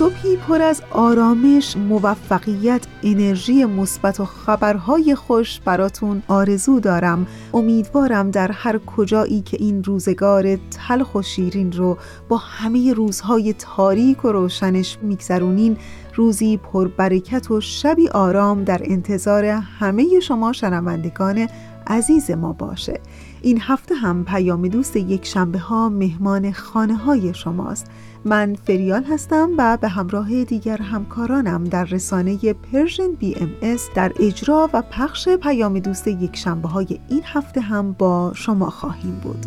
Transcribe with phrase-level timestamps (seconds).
[0.00, 7.26] صبحی پر از آرامش، موفقیت، انرژی مثبت و خبرهای خوش براتون آرزو دارم.
[7.54, 14.24] امیدوارم در هر کجایی که این روزگار تلخ و شیرین رو با همه روزهای تاریک
[14.24, 15.76] و روشنش میگذرونین
[16.14, 21.48] روزی پربرکت و شبی آرام در انتظار همه شما شنوندگان
[21.86, 23.00] عزیز ما باشه
[23.42, 27.86] این هفته هم پیام دوست یک شنبه ها مهمان خانه های شماست
[28.24, 34.82] من فریال هستم و به همراه دیگر همکارانم در رسانه Persian BMS در اجرا و
[34.82, 39.46] پخش پیام دوست یک شنبه های این هفته هم با شما خواهیم بود.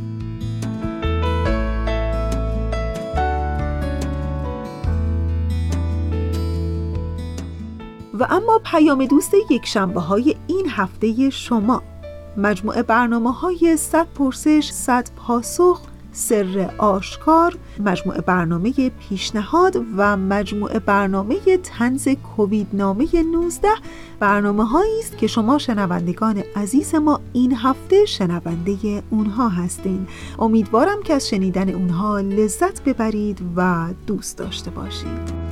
[8.20, 11.84] و اما پیام دوست یک شنبه های این هفته شما.
[12.38, 15.82] مجموعه برنامه های 100 پرسش 100 پاسخ
[16.14, 23.68] سر آشکار مجموعه برنامه پیشنهاد و مجموعه برنامه تنز کووید نامه 19
[24.20, 30.08] برنامه هایی است که شما شنوندگان عزیز ما این هفته شنونده اونها هستین.
[30.40, 35.43] امیدوارم که از شنیدن اونها لذت ببرید و دوست داشته باشید.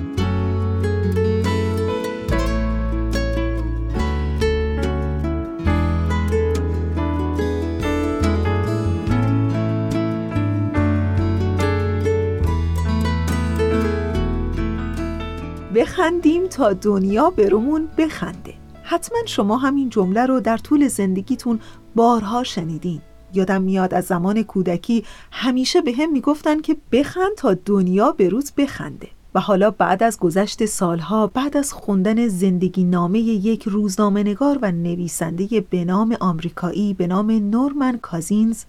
[15.82, 18.54] بخندیم تا دنیا برمون بخنده.
[18.84, 21.60] حتما شما همین جمله رو در طول زندگیتون
[21.96, 23.02] بارها شنیدین.
[23.34, 29.08] یادم میاد از زمان کودکی همیشه به هم می‌گفتن که بخند تا دنیا به بخنده.
[29.36, 34.72] و حالا بعد از گذشت سالها بعد از خوندن زندگی نامه یک روزنامه نگار و
[34.72, 38.64] نویسنده به نام آمریکایی به نام نورمن کازینز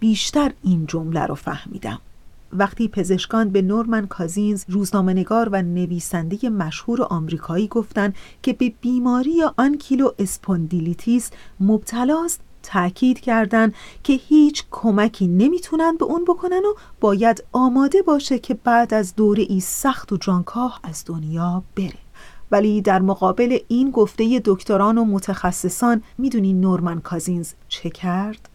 [0.00, 1.98] بیشتر این جمله رو فهمیدم.
[2.52, 11.30] وقتی پزشکان به نورمن کازینز روزنامه‌نگار و نویسنده مشهور آمریکایی گفتند که به بیماری ankylospondylitis
[11.60, 18.54] مبتلاست تأکید کردند که هیچ کمکی نمی‌تونن به اون بکنن و باید آماده باشه که
[18.54, 21.98] بعد از دوره ای سخت و جانکاه از دنیا بره
[22.50, 28.51] ولی در مقابل این گفته دکتران و متخصصان می‌دونی نورمن کازینز چه کرد؟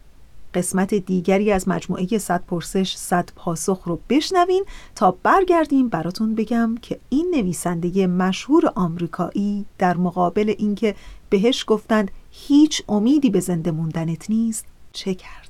[0.54, 4.64] قسمت دیگری از مجموعه 100 پرسش 100 پاسخ رو بشنوین
[4.94, 10.94] تا برگردیم براتون بگم که این نویسنده مشهور آمریکایی در مقابل اینکه
[11.30, 15.48] بهش گفتند هیچ امیدی به زنده موندنت نیست چه کرد؟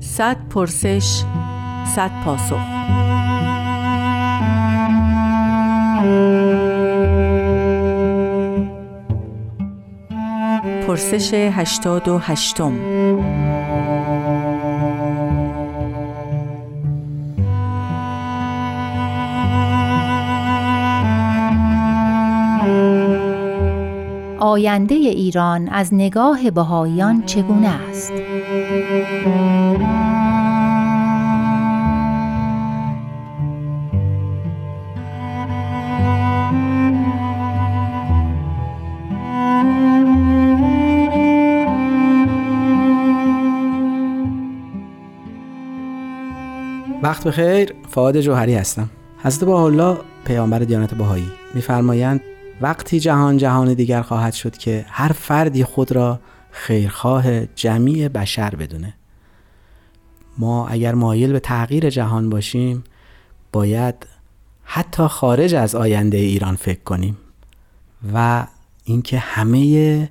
[0.00, 1.24] صد پرسش
[1.96, 2.60] صد پاسخ.
[10.94, 12.72] پرسش هشتاد و هشتم
[24.40, 28.12] آینده ایران از نگاه بهاییان چگونه است؟
[47.04, 48.90] وقت بخیر فعاد جوهری هستم.
[49.22, 52.20] حضرت الله پیامبر دیانت بهایی میفرمایند
[52.60, 56.20] وقتی جهان جهان دیگر خواهد شد که هر فردی خود را
[56.50, 58.94] خیرخواه جمیع بشر بدونه.
[60.38, 62.84] ما اگر مایل به تغییر جهان باشیم
[63.52, 64.06] باید
[64.64, 67.16] حتی خارج از آینده ایران فکر کنیم
[68.14, 68.46] و
[68.84, 70.10] اینکه همه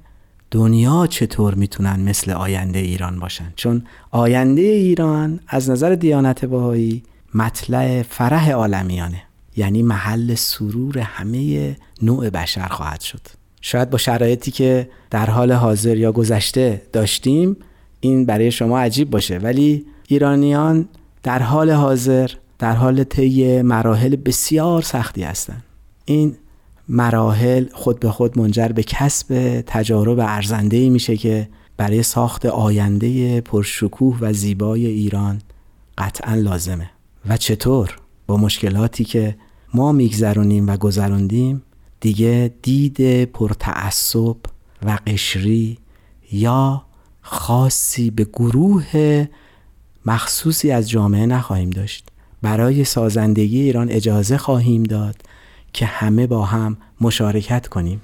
[0.53, 7.03] دنیا چطور می‌تونن مثل آینده ایران باشن؟ چون آینده ایران از نظر دیانت بهایی
[7.33, 9.21] مطلع فرح عالمیانه.
[9.57, 13.19] یعنی محل سرور همه نوع بشر خواهد شد.
[13.61, 17.57] شاید با شرایطی که در حال حاضر یا گذشته داشتیم
[17.99, 19.37] این برای شما عجیب باشه.
[19.37, 20.87] ولی ایرانیان
[21.23, 25.63] در حال حاضر در حال طی مراحل بسیار سختی هستند
[26.05, 26.35] این
[26.87, 33.41] مراحل خود به خود منجر به کسب تجارب ارزنده ای میشه که برای ساخت آینده
[33.41, 35.41] پرشکوه و زیبای ایران
[35.97, 36.89] قطعا لازمه.
[37.29, 37.95] و چطور؟
[38.27, 39.35] با مشکلاتی که
[39.73, 41.61] ما میگذرونیم و گذروندیم
[41.99, 44.35] دیگه دید پرتعصب
[44.85, 45.77] و قشری
[46.31, 46.85] یا
[47.21, 49.27] خاصی به گروه
[50.05, 52.07] مخصوصی از جامعه نخواهیم داشت.
[52.41, 55.15] برای سازندگی ایران اجازه خواهیم داد
[55.73, 58.01] که همه با هم مشارکت کنیم.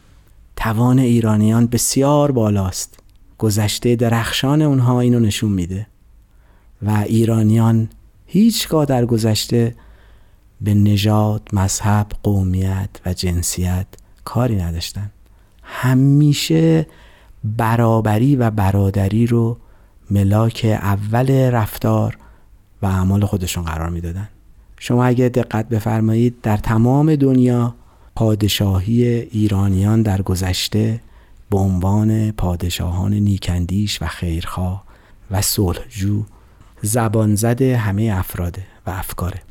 [0.55, 2.99] توان ایرانیان بسیار بالاست.
[3.37, 5.87] گذشته درخشان اونها اینو نشون میده.
[6.81, 7.89] و ایرانیان
[8.25, 9.75] هیچگاه در گذشته
[10.61, 13.87] به نژاد، مذهب، قومیت و جنسیت
[14.25, 15.11] کاری نداشتن.
[15.63, 16.87] همیشه
[17.43, 19.57] برابری و برادری رو
[20.11, 22.17] ملاک اول رفتار
[22.81, 24.29] و اعمال خودشون قرار می‌دادن.
[24.79, 27.75] شما اگه دقت بفرمایید در تمام دنیا
[28.15, 31.01] پادشاهی ایرانیان در گذشته
[31.49, 34.83] به عنوان پادشاهان نیکندیش و خیرخواه
[35.31, 36.23] و صلحجو
[36.81, 39.41] زبان زده همه افراده و افکاره.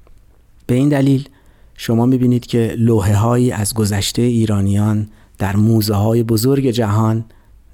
[0.66, 1.28] به این دلیل
[1.76, 5.08] شما می‌بینید که لوحه هایی از گذشته ایرانیان
[5.38, 7.24] در موزه های بزرگ جهان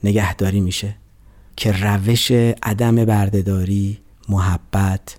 [0.05, 0.97] نگهداری میشه
[1.57, 2.31] که روش
[2.63, 3.99] عدم بردهداری
[4.29, 5.17] محبت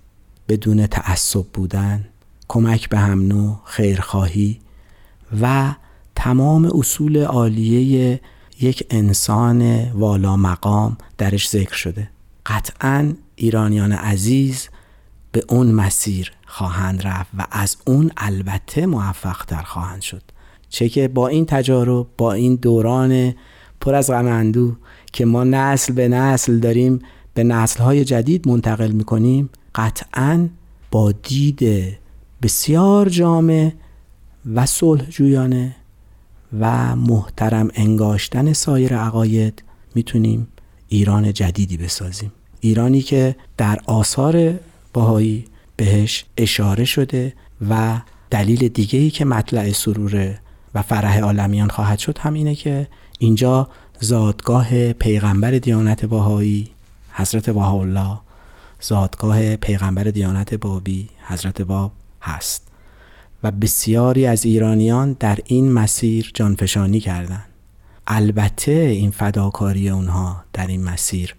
[0.48, 2.04] بدون تعصب بودن
[2.48, 4.60] کمک به هم نوع خیرخواهی
[5.40, 5.74] و
[6.14, 8.20] تمام اصول عالیه
[8.60, 12.10] یک انسان والا مقام درش ذکر شده.
[12.46, 14.68] قطعا ایرانیان عزیز
[15.32, 20.22] به اون مسیر خواهند رفت و از اون البته موفق در خواهند شد.
[20.68, 23.34] چه که با این تجارب با این دوران
[23.80, 24.76] پر از غم
[25.12, 26.98] که ما نسل به نسل داریم
[27.34, 30.48] به نسلهای جدید منتقل می‌کنیم قطعا
[30.90, 31.62] با دید
[32.42, 33.72] بسیار جامع
[34.54, 35.76] و صلح جویانه
[36.60, 39.62] و محترم انگاشتن سایر عقاید
[39.94, 40.48] می‌تونیم
[40.88, 42.32] ایران جدیدی بسازیم.
[42.60, 44.54] ایرانی که در آثار
[44.92, 45.44] باهایی
[45.76, 47.32] بهش اشاره شده
[47.70, 48.00] و
[48.30, 50.38] دلیل دیگه ای که مطلع سروره
[50.74, 53.68] و فرح عالمیان خواهد شد هم اینه که اینجا
[54.00, 56.70] زادگاه پیغمبر دیانت باهایی
[57.12, 58.18] حضرت الله
[58.80, 61.92] زادگاه پیغمبر دیانت بابی حضرت باب
[62.26, 62.68] هست
[63.42, 67.48] و بسیاری از ایرانیان در این مسیر جانفشانی کردند.
[68.06, 71.34] البته این فداکاری اونها در این مسیر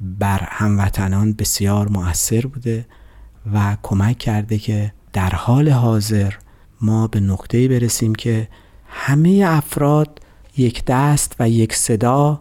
[0.00, 2.86] بر هموطنان بسیار مؤثر بوده
[3.54, 6.34] و کمک کرده که در حال حاضر
[6.80, 8.48] ما به نقطه‌ای برسیم که
[8.86, 10.18] همه افراد
[10.56, 12.40] یک دست و یک صدا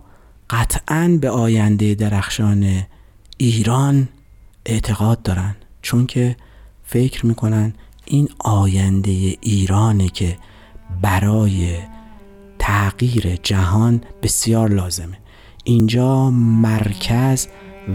[0.50, 2.84] قطعا به آینده درخشان
[3.38, 4.10] ایران
[4.66, 5.56] اعتقاد دارن.
[5.82, 6.36] چون که
[6.84, 7.74] فکر می‌کنن
[8.10, 9.12] این آینده
[9.42, 10.38] ایرانه که
[11.02, 11.78] برای
[12.60, 15.18] تغییر جهان بسیار لازمه.
[15.64, 17.48] اینجا مرکز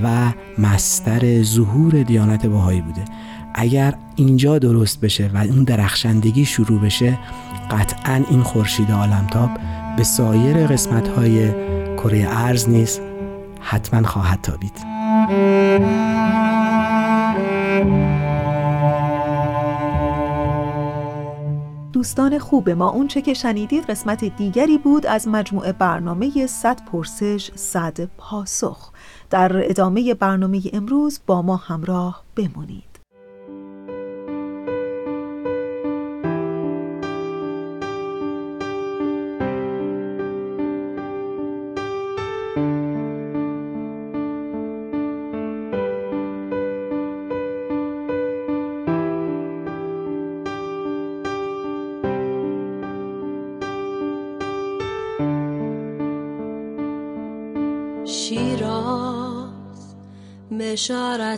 [0.02, 3.04] و مستر ظهور دیانت بهایی بوده.
[3.54, 7.18] اگر اینجا درست بشه و اون درخشندگی شروع بشه
[7.70, 9.50] قطعا این خورشید عالمتاب
[9.96, 11.52] به سایر قسمت های
[11.96, 13.00] کره ارز نیز
[13.60, 14.78] حتما خواهد تابید.
[22.04, 22.90] دوستان خوب ما.
[22.90, 28.90] اون چه که شنیدید قسمت دیگری بود از مجموعه برنامه 100 پرسش 100 پاسخ.
[29.30, 32.93] در ادامه برنامه امروز با ما همراه بمونید.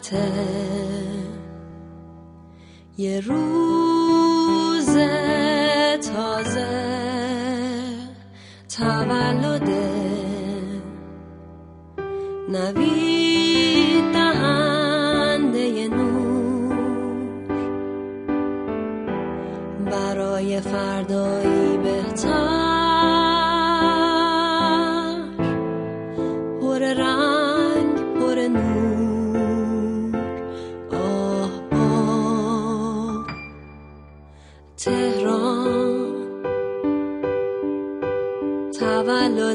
[0.08, 0.75] protect.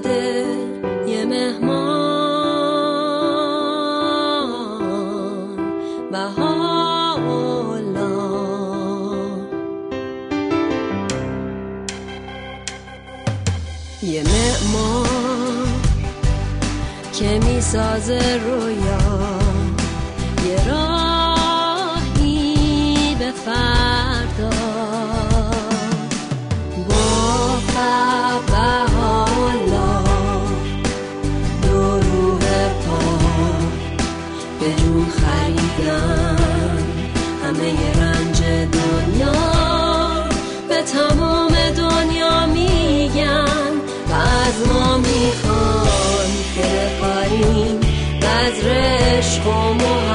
[0.01, 0.45] شده
[1.07, 2.01] یه مهمان.
[6.11, 6.71] بها
[14.03, 15.81] یه مهمان
[17.13, 19.00] که می‌سازه رویا.
[49.41, 50.10] عشق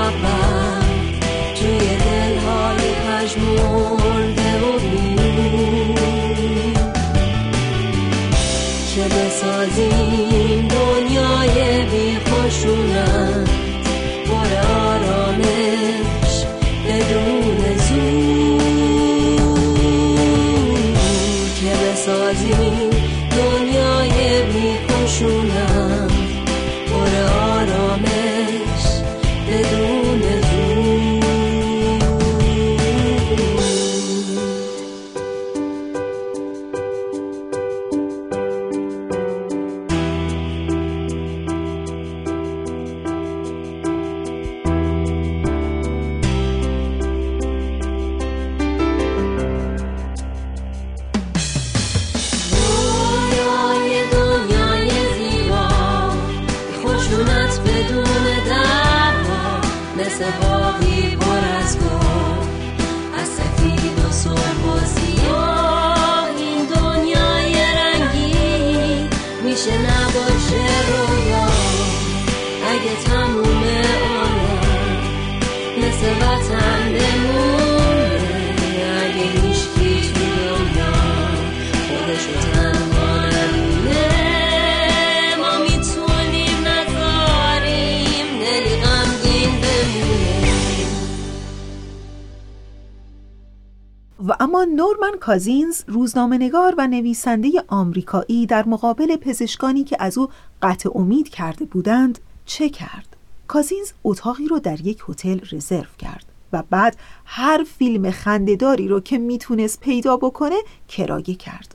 [95.27, 100.29] کازینز روزنامه‌نگار و نویسنده آمریکایی در مقابل پزشکانی که از او
[100.63, 103.17] قطع امید کرده بودند چه کرد؟
[103.47, 109.19] کازینز اتاقی رو در یک هتل رزرو کرد و بعد هر فیلم خندهداری رو که
[109.19, 110.57] می‌تونست پیدا بکنه
[110.89, 111.75] کرایه کرد.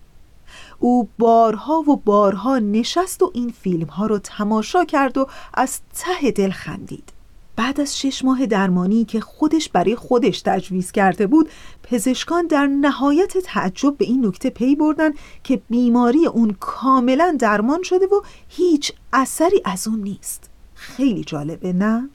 [0.80, 6.32] او بارها و بارها نشست و این فیلم ها رو تماشا کرد و از ته
[6.32, 7.21] دل خندید.
[7.62, 11.50] بعد از شش ماه درمانی که خودش برای خودش تجویز کرده بود
[11.84, 15.12] پزشکان در نهایت تعجب به این نکته پی بردن
[15.44, 20.50] که بیماری اون کاملا درمان شده و هیچ اثری از اون نیست.
[20.76, 22.10] خیلی جالبه نه؟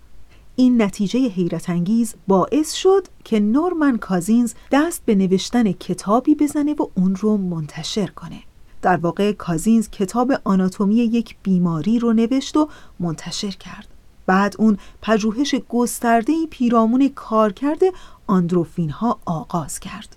[0.57, 6.87] این نتیجه حیرت انگیز باعث شد که نورمن کازینز دست به نوشتن کتابی بزنه و
[6.95, 8.43] اون رو منتشر کنه.
[8.83, 12.69] در واقع کازینز کتاب آناتومی یک بیماری رو نوشت و
[13.00, 13.96] منتشر کرد.
[14.26, 17.80] بعد اون پژوهش گسترده‌ای پیرامون کارکرد
[18.26, 20.16] آندروفین ها آغاز کرد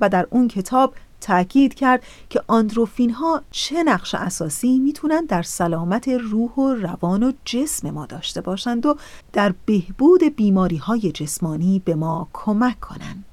[0.00, 6.08] و در اون کتاب تأکید کرد که آندروفین ها چه نقش اساسی می‌تونن در سلامت
[6.08, 8.96] روح و روان و جسم ما داشته باشند و
[9.32, 13.24] در بهبود بیماری های جسمانی به ما کمک کنند.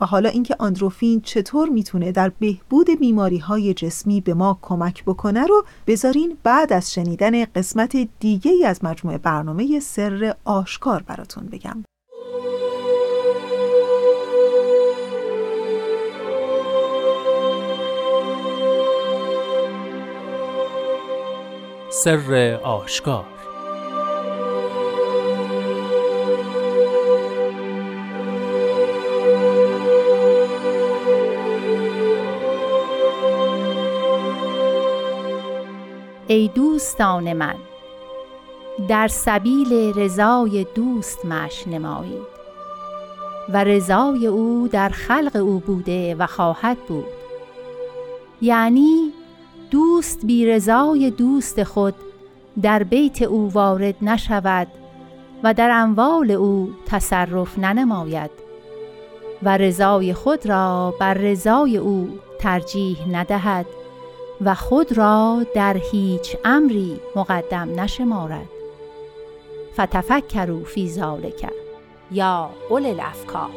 [0.00, 5.46] و حالا اینکه آندروفین چطور می‌تونه در بهبود بیماری های جسمی به ما کمک بکنه
[5.46, 11.84] رو بذارین بعد از شنیدن قسمت دیگه ای از مجموعه برنامه سر آشکار براتون بگم.
[21.90, 23.33] سر آشکار
[36.34, 37.54] ای دوستان من
[38.88, 42.34] در سبیل رضای دوست مش نمایید.
[43.48, 47.04] و رضای او در خلق او بوده و خواهد بود.
[48.42, 49.12] یعنی
[49.70, 51.94] دوست بی رضای دوست خود
[52.62, 54.68] در بیت او وارد نشود
[55.42, 58.30] و در اموال او تصرف ننماید
[59.42, 63.66] و رضای خود را بر رضای او ترجیح ندهد.
[64.40, 68.48] و خود را در هیچ امری مقدم نشمارد.
[69.74, 71.50] فتفکروا فی ذالک
[72.10, 73.50] یا اول الافکار.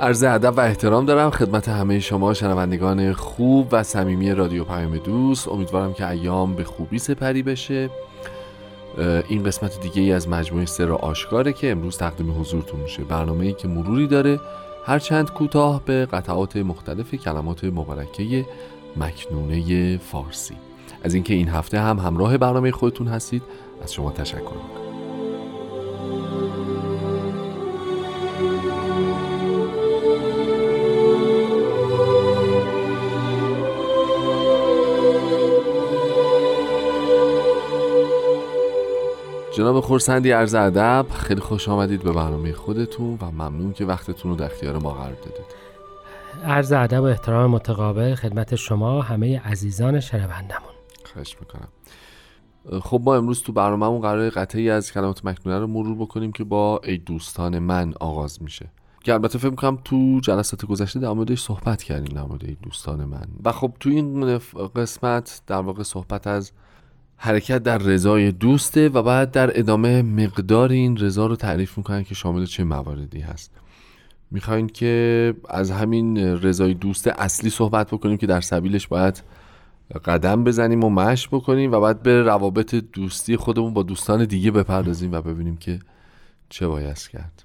[0.00, 5.48] عرض ادب و احترام دارم خدمت همه شما شنوندگان خوب و صمیمی رادیو پیام دوست.
[5.48, 7.90] امیدوارم که ایام به خوبی سپری بشه.
[9.28, 13.04] این قسمت دیگه ای از مجموعه سر آشکاره که امروز تقدیم حضورتون میشه.
[13.04, 14.40] برنامه ای که مروری داره.
[14.86, 18.46] هرچند کوتاه به قطعات مختلف کلمات مبارکه
[18.96, 20.54] مکنونه فارسی.
[21.04, 23.42] از اینکه این هفته هم همراه برنامه خودتون هستید
[23.82, 24.86] از شما تشکر می‌کنم.
[39.56, 44.36] جناب خورسندی عرض ادب خیلی خوش آمدید به برنامه خودتون و ممنون که وقتتون رو
[44.36, 45.46] در اختیار ما قرار دادید.
[46.44, 50.72] عرض ادب و احترام متقابل خدمت شما همه عزیزان شنوندمون
[51.12, 51.68] خواهش می‌کنم.
[52.80, 56.80] خب ما امروز تو برنامهمون قرار قطعی از کلمات مکنونه رو مرور بکنیم که با
[56.84, 58.70] ای دوستان من آغاز میشه.
[59.04, 63.04] که البته فکر می‌کنم تو جلسات گذشته در موردش صحبت کردیم در مورد ای دوستان
[63.04, 63.26] من.
[63.44, 64.38] و خب تو این
[64.76, 66.52] قسمت در واقع صحبت از
[67.16, 72.14] حرکت در رضای دوسته و بعد در ادامه مقدار این رضا رو تعریف می‌کنن که
[72.14, 73.50] شامل چه مواردی هست.
[74.30, 79.22] می‌خواین که از همین رضای دوست اصلی صحبت بکنیم که در سبیلش باید
[80.04, 85.12] قدم بزنیم و مشق بکنیم و بعد به روابط دوستی خودمون با دوستان دیگه بپردازیم
[85.12, 85.78] و ببینیم که
[86.48, 87.42] چه باید کرد.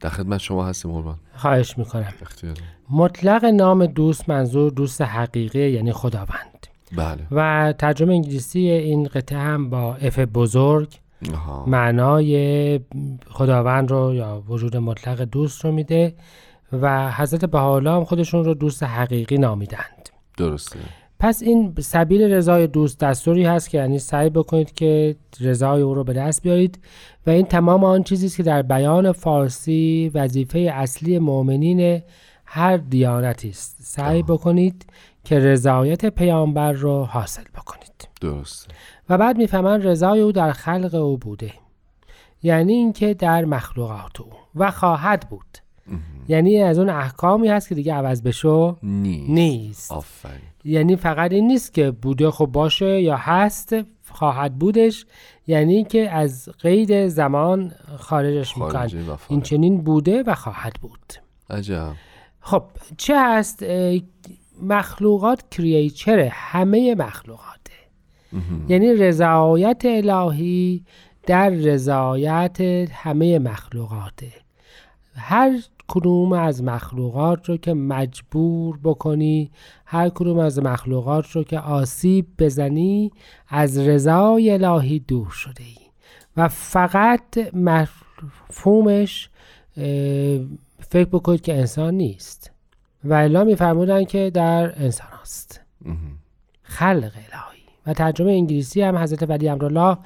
[0.00, 1.16] در خدمت شما هستیم قربان.
[1.36, 2.12] خواهش می‌کنم.
[2.22, 2.54] اختیار
[2.90, 6.66] مطلق نام دوست منظور دوست حقیقی یعنی خداوند.
[6.96, 7.26] بله.
[7.30, 10.88] و ترجمه انگلیسی این قطعه هم با اف بزرگ
[11.34, 11.64] آها.
[11.66, 12.80] معنای
[13.26, 16.14] خداوند رو یا وجود مطلق دوست رو میده
[16.72, 20.08] و حضرت بهاءالله هم خودشون رو دوست حقیقی نامیدند.
[20.36, 20.78] درسته.
[21.20, 26.04] پس این سبیل رضای دوست دستوری هست که یعنی سعی بکنید که رضای او رو
[26.04, 26.78] به دست بیارید
[27.26, 32.02] و این تمام آن چیزی است که در بیان فارسی وظیفه اصلی مؤمنین
[32.44, 33.76] هر دیانتی است.
[33.80, 34.86] سعی بکنید
[35.24, 38.08] که رضایت پیامبر رو حاصل بکنید.
[38.20, 38.74] درسته.
[39.08, 41.52] و بعد می‌فهمن رضای او در خلق او بوده.
[42.42, 44.30] یعنی اینکه در مخلوقات او.
[44.54, 45.58] و خواهد بود.
[46.28, 48.76] یعنی از اون احکامی هست که دیگه عوض بشو.
[48.82, 49.30] نیست.
[49.30, 49.92] نیست.
[49.92, 50.40] آفرین.
[50.64, 53.74] یعنی فقط این نیست که بوده خب باشه یا هست
[54.10, 55.06] خواهد بودش.
[55.46, 58.76] یعنی که از قید زمان خارجش و
[59.28, 59.40] این.
[59.40, 61.12] چنین بوده و خواهد بود.
[61.50, 61.92] عجب.
[62.40, 62.62] خب
[62.96, 63.62] چه هست؟
[64.62, 67.72] مخلوقات کریچره همه مخلوقاته.
[68.68, 70.84] یعنی رضایت الهی
[71.26, 72.60] در رضایت
[72.92, 74.32] همه مخلوقاته.
[75.14, 79.50] هر کدوم از مخلوقات رو که مجبور بکنی
[79.86, 83.10] هر کدوم از مخلوقات رو که آسیب بزنی
[83.48, 85.76] از رضای الهی دور شده ای.
[86.36, 89.30] و فقط مفهومش
[90.78, 92.50] فکر بکنید که انسان نیست.
[93.04, 95.60] و الا میفرمودن که در انسان هست
[96.62, 97.60] خلق الهی.
[97.86, 99.98] و ترجمه انگلیسی هم حضرت ولی امرالله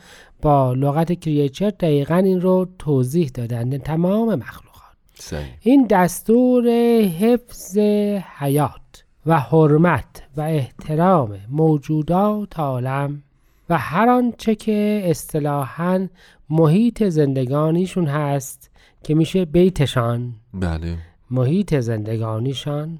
[0.42, 4.74] با لغت کریچر دقیقا این رو توضیح دادن تمام مخلوقات.
[5.14, 5.46] صحیح.
[5.60, 6.68] این دستور
[7.00, 7.78] حفظ
[8.38, 13.22] حیات و حرمت و احترام موجودات عالم
[13.68, 16.08] و هر آنچه که اصطلاحا
[16.50, 18.70] محیط زندگانیشون هست
[19.02, 20.32] که میشه بیتشان.
[20.54, 20.98] بله.
[21.34, 22.98] محیط زندگانیشان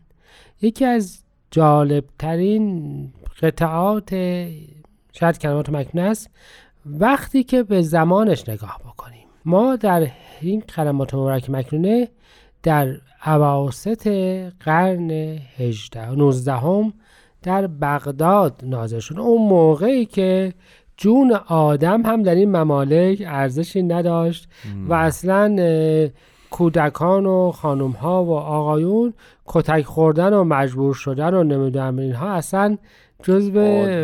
[0.63, 1.19] یکی از
[1.51, 4.11] جالبترین قطعات
[5.13, 6.31] شاید کلمات مکنونه است
[6.87, 9.27] وقتی که به زمانش نگاه بکنیم.
[9.45, 10.09] ما در
[10.41, 12.09] این کلمات مبارک مکنونه
[12.63, 14.07] در عواسط
[14.61, 16.93] قرن 18 19 هم
[17.43, 19.19] در بغداد نازل شد.
[19.19, 20.55] اون موقعی که
[20.97, 24.49] جون آدم هم در این ممالک ارزشی نداشت
[24.89, 25.57] و اصلا
[26.55, 29.15] کودکان و خانم ها و آقایون
[29.47, 32.79] کتک خوردن و مجبور شدن و نمی‌دونم اینها اصلا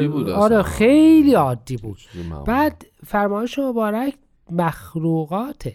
[0.09, 0.37] بود اصلا.
[0.37, 1.99] آره خیلی عادی بود.
[2.47, 4.15] بعد فرمایش مبارک
[4.51, 5.75] مخلوقاته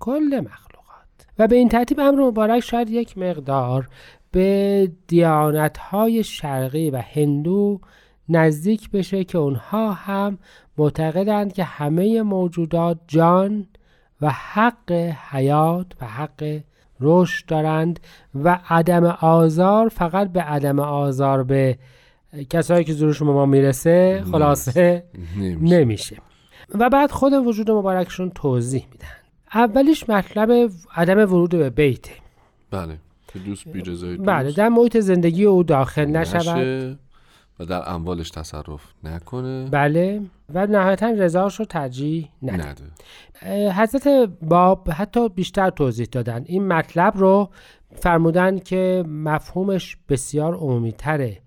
[0.00, 3.88] کل مخلوقات و به این ترتیب امر مبارک شاید یک مقدار
[4.30, 7.80] به دیانت های شرقی و هندو
[8.28, 10.38] نزدیک بشه که اونها هم
[10.78, 13.66] معتقدند که همه موجودات جان
[14.22, 14.92] و حق
[15.30, 16.60] حیات و حق
[17.00, 18.00] رشد دارند
[18.34, 21.78] و عدم آزار فقط به عدم آزار به
[22.50, 25.04] کسایی که زورشون به ما می‌رسه خلاصه
[25.36, 25.76] نمیشه.
[25.76, 26.16] نمیشه.
[26.74, 29.06] و بعد خود وجود مبارکشون توضیح میدن
[29.54, 32.12] اولیش مطلب عدم ورود به بیته
[32.70, 32.98] بله.
[33.32, 36.98] که دوست دوست بله در محیط زندگی او داخل نشود.
[37.60, 39.68] و در اموالش تصرف نکنه.
[39.70, 40.22] بله.
[40.54, 42.68] و نهایتا رضاش رو ترجیح نده.
[42.68, 43.72] نده.
[43.72, 44.08] حضرت
[44.42, 46.44] باب حتی بیشتر توضیح دادن.
[46.46, 47.50] این مطلب رو
[47.96, 51.38] فرمودن که مفهومش بسیار عمومی تره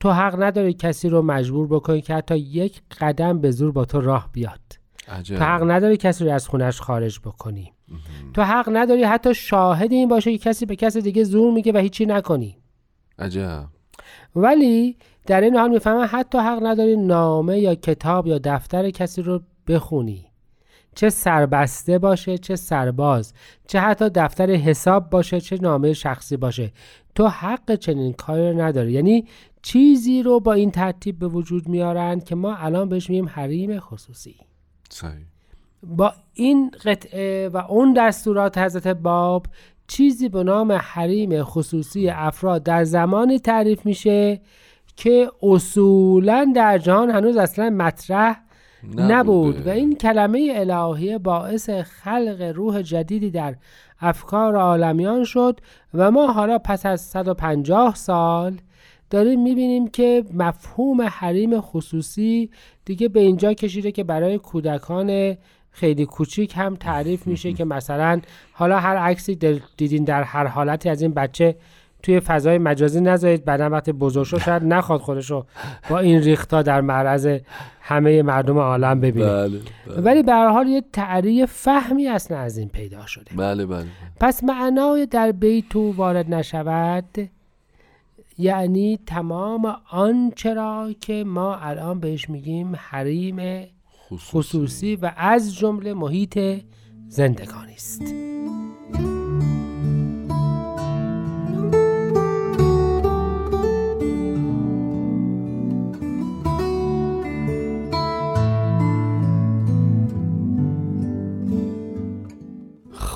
[0.00, 4.00] تو حق نداری کسی رو مجبور بکنی که حتی یک قدم به زور با تو
[4.00, 4.60] راه بیاد.
[5.08, 5.36] عجب.
[5.36, 7.72] تو حق نداری کسی رو از خونش خارج بکنی.
[8.34, 11.76] تو حق نداری حتی شاهد این باشه که کسی به کسی دیگه زور میگه و
[11.76, 12.58] هیچی نکنی.
[13.18, 13.64] عجب.
[14.36, 19.40] ولی در این حال می‌فهمن حتی حق نداری نامه یا کتاب یا دفتر کسی رو
[19.68, 20.26] بخونی.
[20.94, 23.34] چه سربسته باشه چه سرباز
[23.66, 26.72] چه حتی دفتر حساب باشه چه نامه شخصی باشه.
[27.14, 28.92] تو حق چنین کاری رو نداری.
[28.92, 29.24] یعنی
[29.62, 34.36] چیزی رو با این ترتیب به وجود میارن که ما الان بهش میگیم حریم خصوصی.
[34.90, 35.24] صحیح.
[35.82, 39.46] با این قطعه و اون دستورات حضرت باب
[39.86, 44.40] چیزی به نام حریم خصوصی افراد در زمانی تعریف میشه
[45.00, 48.40] که اصولا در جهان هنوز اصلا مطرح
[48.96, 53.54] نبود و این کلمه الهیه باعث خلق روح جدیدی در
[54.00, 55.60] افکار عالمیان شد
[55.94, 58.56] و ما حالا پس از 150 سال
[59.10, 62.50] داریم می‌بینیم که مفهوم حریم خصوصی
[62.84, 65.36] دیگه به اینجا کشیده که برای کودکان
[65.70, 68.20] خیلی کوچیک هم تعریف میشه که مثلا
[68.52, 69.34] حالا هر عکسی
[69.76, 71.56] دیدین در هر حالتی از این بچه
[72.02, 73.44] توی فضای مجازی نذارید.
[73.44, 75.46] بعدا وقتی بزرگ شد شاید نخواد خودشو
[75.90, 77.38] با این ریختا در معرض
[77.80, 79.26] همه مردم عالم ببینه.
[79.26, 80.00] بله بله.
[80.00, 83.30] ولی به هر حال یه تعریف فهمی اصلا از این پیدا شده.
[83.36, 83.86] بله بله.
[84.20, 87.30] پس معنای در بیت وارد نشود
[88.38, 93.66] یعنی تمام آنچه را که ما الان بهش میگیم حریم
[94.12, 94.96] خصوصی.
[94.96, 96.38] و از جمله محیط
[97.08, 98.02] زندگانی است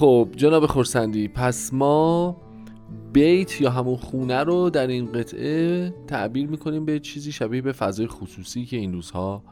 [0.04, 2.36] خب جناب خورسندی پس ما
[3.12, 8.06] بیت یا همون خونه رو در این قطعه تعبیر می‌کنیم به چیزی شبیه به فضای
[8.06, 9.42] خصوصی که این روزها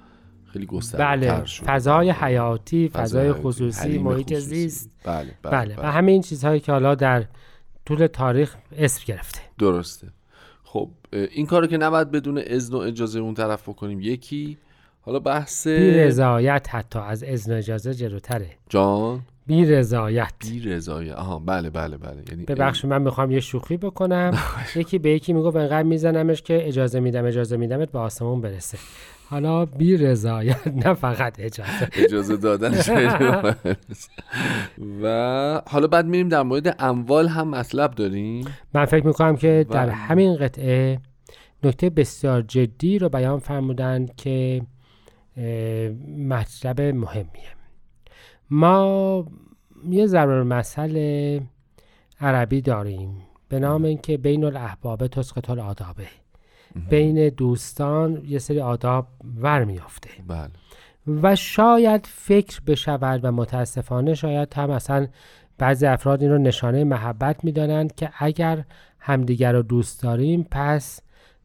[0.44, 1.64] خیلی گسترده بله شد.
[1.64, 4.40] فضای حیاتی فضای حیاتی، خصوصی محیط خصوصی.
[4.40, 4.90] زیست.
[5.04, 7.24] بله بله, بله و همه این چیزهایی که حالا در
[7.86, 9.40] طول تاریخ اسم گرفته.
[9.58, 10.08] درسته.
[10.64, 14.58] خب این کارو که نباید بدون اذن و اجازه اون طرف بکنیم یکی
[15.04, 18.50] حالا بحث بی رضایت حتی از اذن اجازه جلوتره.
[18.68, 20.32] جان؟ بی رضایت.
[20.40, 21.14] بی رضایت.
[21.14, 22.22] آها بله بله بله.
[22.30, 24.38] یعنی ببخش من می‌خوام یه شوخی بکنم.
[24.76, 28.78] یکی به یکی می‌گفت انقدر میزنمش که اجازه میدم اجازه میدمت به آسمون برسه.
[29.30, 31.88] حالا بی رضایت نه فقط اجازه.
[31.92, 32.74] اجازه دادن
[35.02, 38.44] و حالا بعد میریم در مورد اموال هم مطلب داریم.
[38.74, 39.92] من فکر می‌کنم که در بله.
[39.92, 40.98] همین قطعه
[41.64, 44.62] نکته بسیار جدی رو بیان فرمودن که
[46.18, 47.52] مطلب مهمیه.
[48.50, 49.26] ما
[49.90, 51.40] یه ضرب المثل
[52.20, 56.06] عربی داریم به نام اینکه بین الاحباب تسقط الآدابه.
[56.90, 59.06] بین دوستان یه سری آداب
[59.40, 60.50] ور میافته بله.
[61.22, 65.06] و شاید فکر بشود و متاسفانه شاید هم اصلا
[65.58, 68.64] بعضی افراد این رو نشانه محبت می‌دانند که اگر
[68.98, 71.00] همدیگر رو دوست داریم پس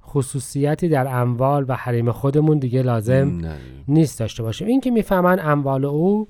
[0.07, 3.57] خصوصیتی در اموال و حریم خودمون دیگه لازم نه.
[3.87, 4.67] نیست داشته باشیم.
[4.67, 6.27] این که می‌فهمن اموال او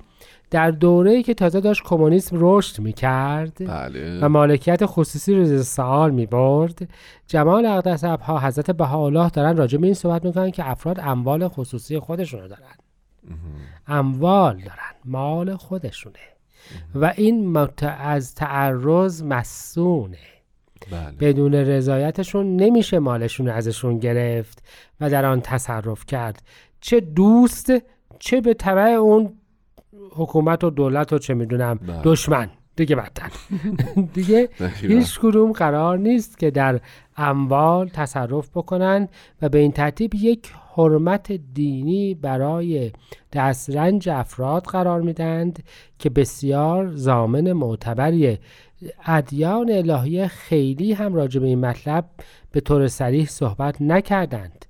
[0.52, 4.20] در دوره‌ای که تازه داشت کمونیسم رشد می‌کرد بله.
[4.22, 6.90] و مالکیت خصوصی رو زیر سوال می برد
[7.28, 12.00] جمال اقدس ها حضرت بهاءالله دارن راجع به این صحبت می‌کنن که افراد اموال خصوصی
[12.00, 12.76] خودشون رو دارن
[13.88, 16.16] اموال دارن مال خودشونه.
[16.96, 20.18] و این مت- از تعرض مسونه.
[20.92, 21.32] بله.
[21.32, 24.64] بدون رضایتشون نمیشه مالشون ازشون گرفت
[25.02, 26.42] و در آن تصرف کرد.
[26.82, 27.74] چه دوست
[28.20, 29.34] چه به تبع اون
[30.12, 32.02] حکومت و دولت و چه می‌دونم بله.
[32.04, 32.50] دشمن.
[32.76, 33.32] دیگه بدتر.
[34.14, 34.50] دیگه.
[34.82, 36.80] هیچ کدوم قرار نیست که در
[37.18, 39.08] اموال تصرف بکنن
[39.42, 42.92] و به این ترتیب یک حرمت دینی برای
[43.34, 45.64] دسترنج افراد قرار میدند
[46.00, 48.40] که بسیار زامن معتبریه.
[49.06, 52.06] ادیان الهیه خیلی هم راجع به این مطلب
[52.52, 54.66] به طور صریح صحبت نکردند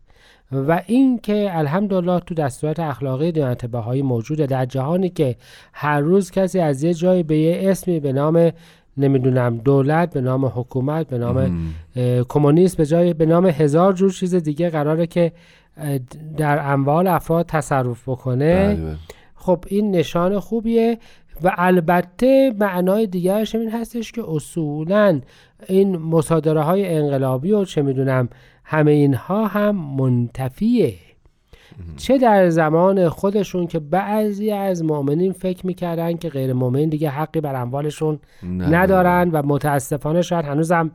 [0.51, 5.35] و این که الحمدلله تو دستورات اخلاقی دیانت بهایی موجوده در جهانی که
[5.73, 8.51] هر روز کسی از یه جایی به یه اسمی به نام
[8.97, 11.69] نمی‌دونم دولت به نام حکومت به نام
[12.29, 15.31] کمونیست به جای به نام هزار جور چیز دیگه قراره که
[16.37, 18.67] در اموال افراد تصرف بکنه.
[18.67, 18.95] بله، بله.
[19.35, 20.97] خب این نشان خوبیه.
[21.43, 25.21] و البته معنای دیگرش این هستش که اصولا
[25.67, 28.29] این مصادره های انقلابی و چه می‌دونم
[28.63, 30.93] همه اینها هم منتفیه
[31.97, 37.41] چه در زمان خودشون که بعضی از مؤمنین فکر می‌کردن که غیر مؤمن دیگه حقی
[37.41, 38.19] بر اموالشون.
[38.43, 40.91] ندارن و متاسفانه شاید هنوزم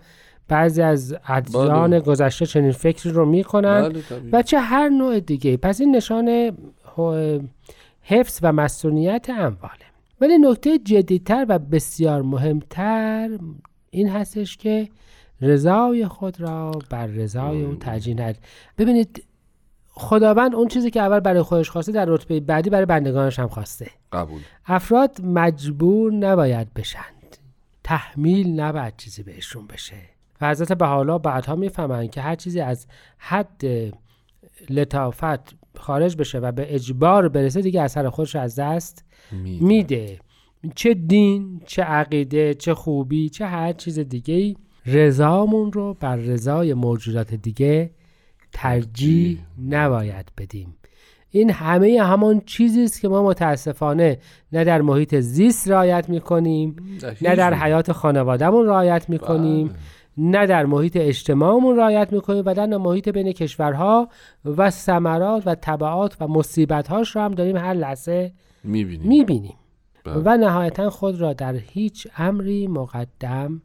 [0.49, 2.01] بعضی از ادیان بله.
[2.01, 4.03] گذشته چنین فکری رو می‌کنن بله.
[4.33, 6.53] و چه هر نوع دیگه پس این نشان
[8.03, 9.82] حفظ و مسئولیت امواله
[10.23, 13.39] ولی نکته جدیتر و بسیار مهمتر
[13.91, 14.89] این هستش که
[15.41, 18.43] رضای خود را بر رضای او ترجیح ندید
[18.79, 19.25] ببینید
[19.89, 23.91] خداوند اون چیزی که اول برای خودش خواسته در رتبه بعدی برای بندگانش هم خواسته.
[24.13, 24.41] قبول.
[24.67, 27.37] افراد مجبور نباید بشند.
[27.85, 29.97] تحمیل نباید چیزی بهشون بشه.
[30.41, 32.87] و حضرت بحالا بعدها می‌فهمند که هر چیزی از
[33.19, 33.63] حد
[34.71, 39.65] لطافت خارج بشه و به اجبار برسه دیگه اثر خودش از دست میده.
[39.65, 40.19] میده
[40.75, 46.75] چه دین چه عقیده چه خوبی چه هر چیز دیگه ای رضامون رو بر رضای
[46.75, 47.91] موجودات دیگه
[48.53, 50.77] ترجیح نباید بدیم
[51.31, 54.19] این همه همان چیزی است که ما متاسفانه
[54.53, 56.77] نه در محیط زیست رعایت می‌کنیم
[57.23, 57.55] نه در.
[57.55, 59.77] حیات خانوادهمون رعایت می‌کنیم بله.
[60.17, 64.09] نه در محیط اجتماعمون رعایت می‌کنیم و در محیط بین کشورها
[64.45, 68.33] و ثمرات و تبعات و مصیبتهاش رو هم داریم هر لحظه
[68.65, 69.09] می‌بینیم.
[69.09, 69.55] می‌بینیم.
[70.05, 70.15] بله.
[70.15, 73.63] و نهایتا خود را در هیچ امری مقدم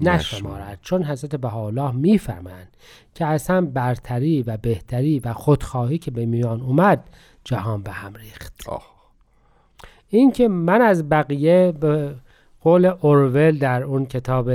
[0.00, 0.78] نشمارد.
[0.82, 2.76] چون حضرت بهاءالله می‌فهمند
[3.14, 7.04] که اصلا برتری و بهتری و خودخواهی که به میان اومد
[7.44, 8.52] جهان به هم ریخت.
[8.68, 8.90] آه.
[10.08, 12.14] این که من از بقیه به
[12.60, 14.50] قول اورول در اون کتاب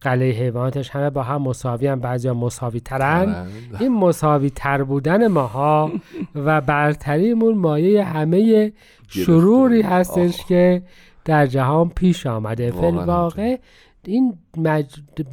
[0.00, 3.48] قلعه حیواناتش همه با هم مساوی هم بعضی ها مساوی ترن.
[3.80, 5.92] این مساوی تر بودن ماها
[6.34, 8.72] و برتریمون مایه همه
[9.08, 10.46] شروری هستش آه.
[10.48, 10.82] که
[11.24, 13.56] در جهان پیش آمده فی واقع
[14.04, 14.38] این.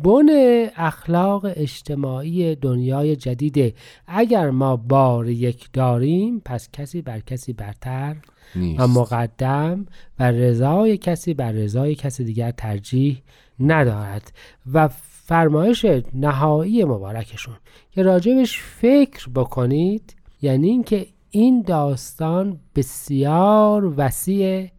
[0.03, 0.27] بن
[0.75, 3.73] اخلاق اجتماعی دنیای جدیده
[4.07, 8.15] اگر ما بار یک داریم پس کسی بر کسی برتر
[8.55, 9.85] نیست و مقدم
[10.19, 13.21] و رضای کسی بر رضای کسی دیگر ترجیح
[13.59, 14.31] ندارد
[14.73, 14.87] و
[15.27, 17.55] فرمایش نهایی مبارکشون.
[17.91, 24.69] که راجبش فکر بکنید یعنی اینکه این داستان بسیار وسیع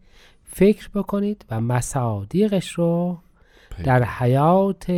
[0.43, 3.17] فکر بکنید و مصادیقش رو
[3.83, 4.89] در حیات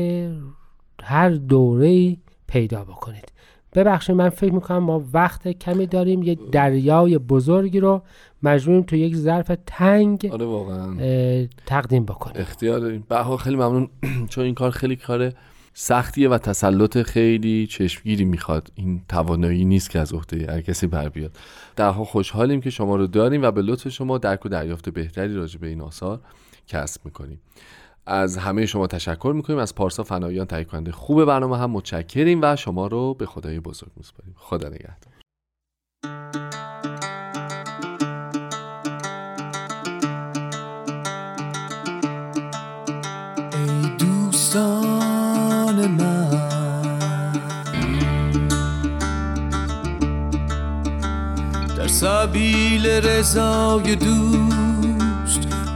[1.04, 2.18] هر دوره
[2.48, 3.32] پیدا بکنید.
[3.74, 8.02] ببخشید من فکر می‌کنم ما وقت کمی داریم یه دریای بزرگی رو
[8.44, 11.48] مجبوریم تو یک ظرف تنگ آره واقعا.
[11.66, 12.42] تقدیم بکنیم.
[12.42, 13.06] اختیار داریم.
[13.10, 13.90] بها خیلی ممنون.
[14.30, 15.34] چون این کار خیلی کار
[15.74, 18.72] سختیه و تسلط خیلی چشمگیری می‌خواد.
[18.76, 21.32] این توانایی نیست که از عهده هر کسی بر بیاد.
[21.76, 25.60] درها خوشحالیم که شما رو داریم و به لطف شما درک و دریافت بهتری راجع
[25.60, 26.20] به این آثار
[26.68, 27.40] کسب می‌کنیم.
[28.06, 29.60] از همه شما تشکر می‌کنیم.
[29.60, 33.92] از پارسا فنایان تهیه کننده خوب برنامه هم متشکریم و شما رو به خدای بزرگ
[33.98, 34.36] میسپاریم.
[34.38, 35.12] خدا نگهدار.
[51.78, 54.71] در سبیل رضای دوست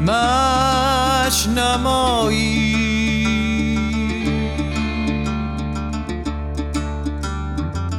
[0.06, 2.76] مش نمایی.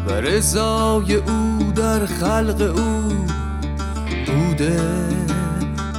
[0.07, 3.27] و رضای او در خلق او
[4.27, 4.81] بوده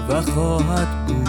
[0.10, 1.28] و خواهد بود.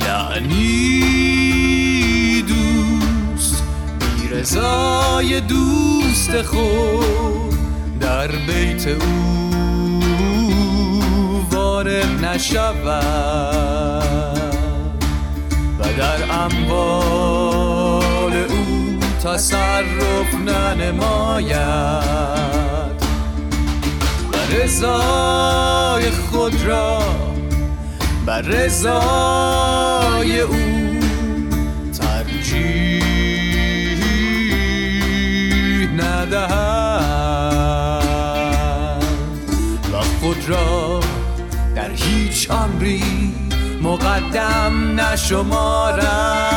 [0.00, 0.82] یعنی
[2.42, 3.62] دوست
[4.00, 4.28] بی
[5.20, 7.54] رضای دوست خود
[8.00, 10.02] در بیت او
[11.50, 12.94] وارد نشود
[15.78, 21.56] و در اموال او تصرف ننماید
[24.32, 27.02] و رضای خود را
[28.26, 30.99] بر رضای او
[42.50, 43.32] امری
[43.82, 46.50] مقدم نشمارد.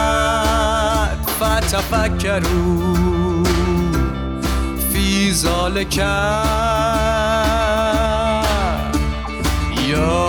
[1.39, 3.43] فتفکروا
[4.93, 5.97] فی ذالک
[9.87, 10.22] یا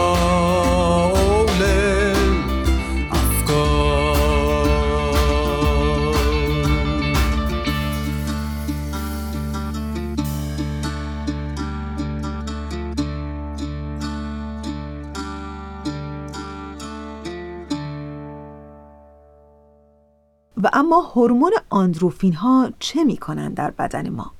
[20.64, 24.32] و اما هورمون آندروفین ها چه می کنند در بدن ما؟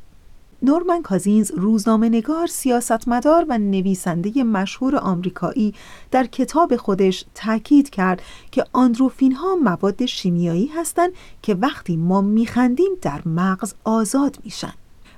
[0.62, 5.74] نورمن کازینز روزنامه نگار، سیاستمدار و نویسنده مشهور آمریکایی
[6.10, 12.92] در کتاب خودش تاکید کرد که آندروفین ها مواد شیمیایی هستند که وقتی ما میخندیم
[13.02, 14.72] در مغز آزاد میشن.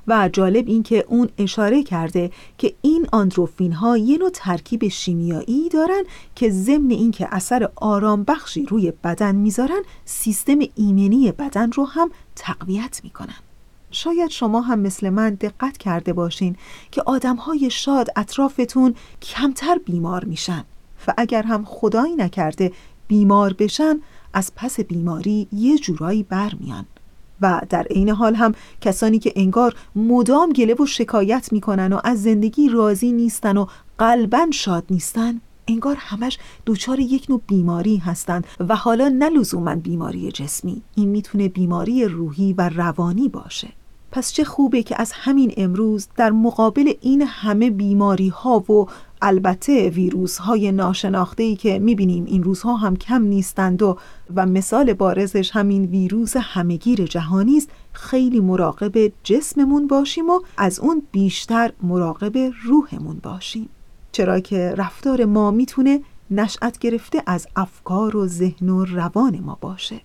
[0.08, 5.68] و جالب این که اون اشاره کرده که این آندروفین ها یه نوع ترکیب شیمیایی
[5.68, 6.02] دارن
[6.34, 13.00] که ضمن اینکه اثر آرام بخشی روی بدن می‌ذارن سیستم ایمنی بدن رو هم تقویت
[13.04, 13.34] می‌کنن.
[13.90, 16.56] شاید شما هم مثل من دقت کرده باشین
[16.90, 20.64] که آدم های شاد اطرافتون کمتر بیمار میشن
[21.08, 22.72] و اگر هم خدایی نکرده
[23.08, 24.00] بیمار بشن
[24.32, 26.86] از پس بیماری یه جورایی برمیان.
[27.40, 32.22] و در عین حال هم کسانی که انگار مدام گله و شکایت می‌کنن و از
[32.22, 33.66] زندگی راضی نیستن و
[33.98, 40.32] قلبا شاد نیستن انگار همش دچار یک نوع بیماری هستند و حالا نه لزوما بیماری
[40.32, 40.82] جسمی.
[40.94, 43.68] این می‌تونه بیماری روحی و روانی باشه.
[44.16, 48.86] پس چه خوبه که از همین امروز در مقابل این همه بیماری ها و
[49.22, 53.98] البته ویروس های ناشناخته ای که می‌بینیم این روزها هم کم نیستند و
[54.36, 61.02] و مثال بارزش همین ویروس همگیر جهانی است خیلی مراقب جسممون باشیم و از اون
[61.12, 63.68] بیشتر مراقب روحمون باشیم.
[64.12, 66.00] چرا که رفتار ما می‌تونه
[66.30, 70.00] نشأت گرفته از افکار و ذهن و روان ما باشه.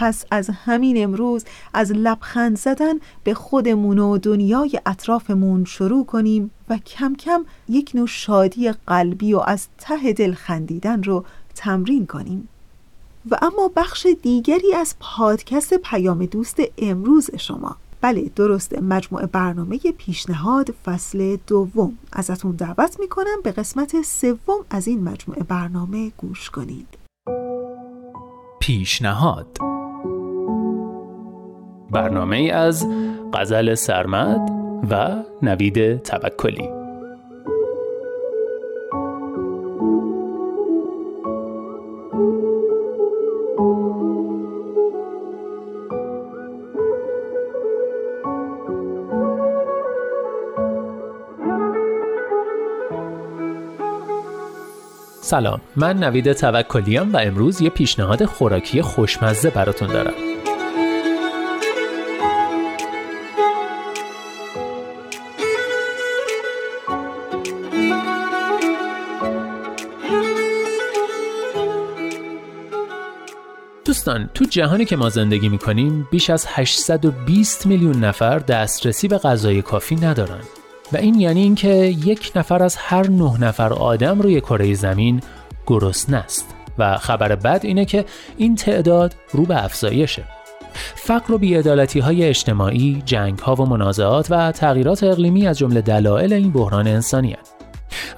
[0.00, 6.78] پس از همین امروز از لبخند زدن به خودمون و دنیای اطرافمون شروع کنیم و
[6.78, 12.48] کم کم یک نوع شادی قلبی و از ته دل خندیدن رو تمرین کنیم.
[13.30, 17.76] و اما بخش دیگری از پادکست پیام دوست امروز شما.
[18.00, 18.78] بله درست.
[18.78, 21.98] مجموعه برنامه پیشنهاد فصل دوم.
[22.12, 26.98] ازتون دعوت می‌کنم به قسمت سوم از این مجموعه برنامه گوش کنید.
[28.60, 29.67] پیشنهاد
[31.90, 32.86] برنامه از
[33.34, 34.50] غزل سرمد
[34.90, 36.68] و نوید توکلی.
[55.20, 60.27] سلام من نوید توکلیم و امروز یه پیشنهاد خوراکی خوشمزه براتون دارم.
[74.34, 79.96] تو جهانی که ما زندگی می‌کنیم بیش از 820 میلیون نفر دسترسی به غذای کافی
[79.96, 80.40] ندارن.
[80.92, 85.20] و این یعنی اینکه یک نفر از هر نه نفر آدم روی کره زمین
[85.66, 86.54] گرسنه است.
[86.78, 88.04] و خبر بد اینه که
[88.36, 90.24] این تعداد رو به افزایشه.
[90.94, 96.32] فقر و بیعدالتی های اجتماعی، جنگ ها و منازعات و تغییرات اقلیمی از جمله دلایل
[96.32, 97.36] این بحران انسانی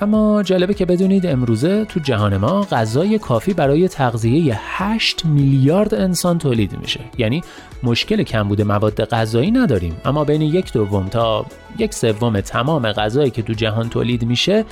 [0.03, 6.39] اما جالبه که بدونید امروزه تو جهان ما غذای کافی برای تغذیه 8 میلیارد انسان
[6.39, 7.01] تولید میشه.
[7.19, 7.43] یعنی
[7.83, 9.97] مشکل کمبود مواد غذایی نداریم.
[10.05, 11.47] اما بین یک دوم تا
[11.79, 14.65] یک سوم تمام غذایی که تو جهان تولید میشه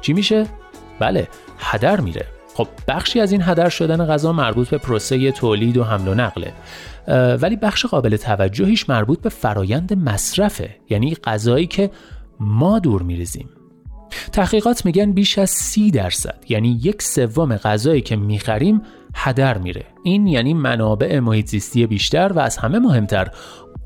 [0.00, 0.46] چی میشه؟
[0.98, 2.26] بله هدر میره.
[2.54, 6.52] خب بخشی از این هدر شدن غذا مربوط به پروسه تولید و حمل و نقله
[7.36, 10.76] ولی بخش قابل توجهیش مربوط به فرایند مصرفه.
[10.90, 11.90] یعنی غذایی که
[12.40, 13.48] ما دور میریزیم.
[14.32, 18.82] تحقیقات میگن بیش از سی درصد یعنی یک سوم غذایی که می‌خریم
[19.14, 19.84] هدر میره.
[20.02, 23.28] این یعنی منابع محیط زیستی بیشتر و از همه مهمتر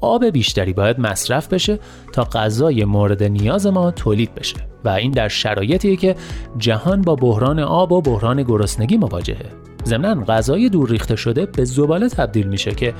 [0.01, 1.79] آب بیشتری باید مصرف بشه
[2.13, 4.57] تا غذای مورد نیاز ما تولید بشه.
[4.85, 6.17] و این در شرایطی که
[6.59, 9.47] جهان با بحران آب و بحران گرسنگی مواجهه.
[9.87, 12.95] ضمنا غذای دور ریخته شده به زباله تبدیل میشه که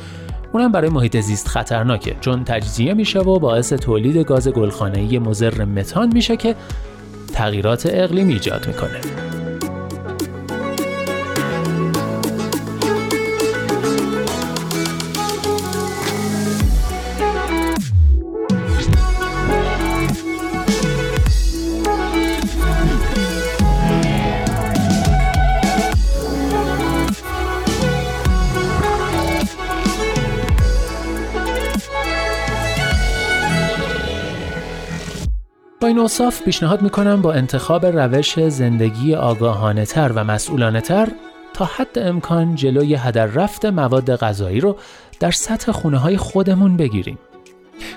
[0.53, 6.13] اونم برای محیط زیست خطرناکه چون تجزیه میشه و باعث تولید گاز گلخانه‌ای مضر متان
[6.13, 6.55] میشه که
[7.33, 9.01] تغییرات اقلیمی ایجاد می‌کنه.
[35.93, 41.09] این اصاف پیشنهاد می‌کنم با انتخاب روش زندگی آگاهانه تر و مسئولانه تر
[41.55, 44.77] تا حد امکان جلوی هدر رفت مواد غذایی رو
[45.21, 47.19] در سطح خونه های خودمون بگیریم.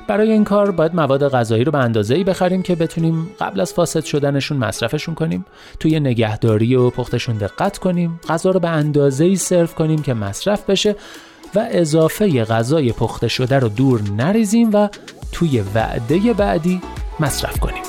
[0.07, 4.03] برای این کار باید مواد غذایی رو به اندازه‌ای بخریم که بتونیم قبل از فاسد
[4.03, 5.45] شدنشون مصرفشون کنیم،
[5.79, 10.95] توی نگهداری و پختشون دقت کنیم، غذا رو به اندازه‌ای سرو کنیم که مصرف بشه
[11.55, 14.89] و اضافه غذای پخته شده رو دور نریزیم و
[15.31, 16.81] توی وعده بعدی
[17.19, 17.83] مصرف کنیم.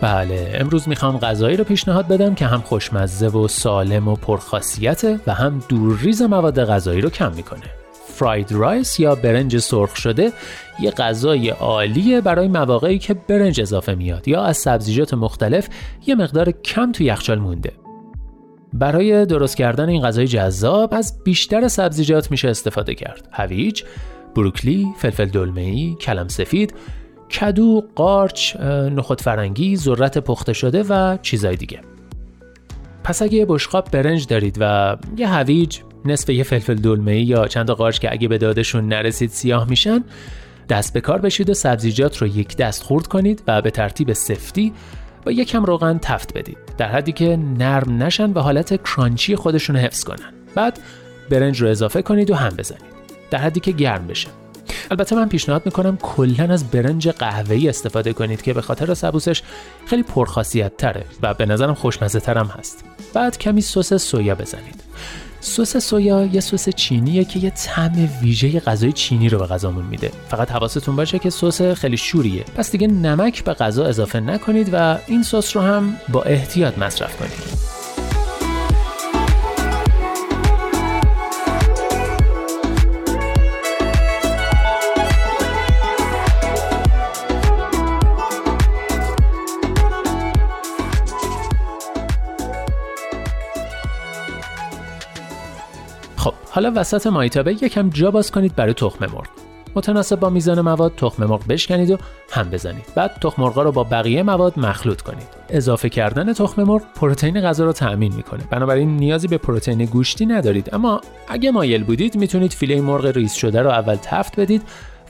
[0.00, 5.34] بله امروز می‌خوام غذایی رو پیشنهاد بدم که هم خوشمزه و سالم و پرخاصیته و
[5.34, 7.62] هم دورریز مواد غذایی رو کم می‌کنه.
[8.08, 10.32] fried rice یا برنج سرخ شده
[10.80, 15.68] یه غذای عالیه برای مواقعی که برنج اضافه میاد یا از سبزیجات مختلف
[16.06, 17.72] یه مقدار کم تو یخچال مونده.
[18.72, 23.28] برای درست کردن این غذای جذاب از بیشتر سبزیجات میشه استفاده کرد.
[23.32, 23.82] هویج
[24.34, 26.74] بروکلی، فلفل دلمه‌ای، کلم سفید
[27.30, 28.56] کدو، قارچ،
[28.92, 31.80] نخود فرنگی، ذرت پخته شده و چیزای دیگه.
[33.04, 37.98] پس اگه بشقاب برنج دارید و یه هویج، نصف یه فلفل دلمه‌ای یا چند قارچ
[37.98, 40.04] که اگه به دادشون نرسید سیاه میشن،
[40.68, 44.72] دست به کار بشید و سبزیجات رو یک دست خورد کنید و به ترتیب سفتی
[45.24, 46.58] با یکم روغن تفت بدید.
[46.78, 50.32] در حدی که نرم نشن و حالت crunchy خودشون حفظ کنن.
[50.54, 50.80] بعد
[51.30, 52.96] برنج رو اضافه کنید و هم بزنید.
[53.30, 54.28] در حدی که گرم بشه.
[54.90, 59.42] البته من پیشنهاد می‌کنم کلا از برنج قهوه‌ای استفاده کنید که به خاطر سبوسش
[59.86, 62.84] خیلی پرخاصیت تره و به نظرم خوشمزه ترم هست.
[63.14, 64.80] بعد کمی سس سویا بزنید.
[65.40, 70.10] سس سویا یه سس چینیه که یه طعم ویژه غذای چینی رو به غذامون میده.
[70.28, 72.44] فقط حواستون باشه که سس خیلی شوریه.
[72.56, 77.16] پس دیگه نمک به غذا اضافه نکنید و این سس رو هم با احتیاط مصرف
[77.16, 77.65] کنید.
[96.56, 99.26] حالا وسط مایتابه یکم جا باز کنید برای تخم مرغ.
[99.74, 101.96] متناسب با میزان مواد تخم مرغ بشکنید و
[102.30, 102.84] هم بزنید.
[102.94, 105.26] بعد تخم مرغ رو با بقیه مواد مخلوط کنید.
[105.48, 108.44] اضافه کردن تخم مرغ پروتئین غذا رو تأمین می‌کنه.
[108.50, 110.74] بنابراین نیازی به پروتئین گوشتی ندارید.
[110.74, 114.62] اما اگه مایل بودید می‌تونید فیله مرغ ریز شده رو اول تفت بدید